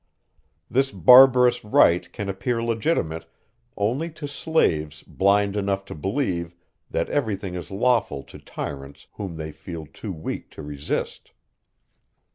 This 0.67 0.89
barbarous 0.91 1.63
right 1.63 2.11
can 2.11 2.27
appear 2.27 2.59
legitimate 2.63 3.27
only 3.77 4.09
to 4.09 4.27
slaves 4.27 5.03
blind 5.03 5.55
enough 5.55 5.85
to 5.85 5.93
believe 5.93 6.55
that 6.89 7.07
everything 7.11 7.53
is 7.53 7.69
lawful 7.69 8.23
to 8.23 8.39
tyrants 8.39 9.05
whom 9.11 9.35
they 9.35 9.51
feel 9.51 9.85
too 9.85 10.11
weak 10.11 10.49
to 10.57 10.63
resist. 10.63 11.33